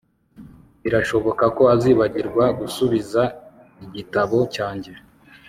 Birashoboka 0.83 1.45
ko 1.55 1.63
azibagirwa 1.73 2.43
gusubiza 2.59 3.21
igitabo 3.85 4.37
cyanjye 4.55 4.91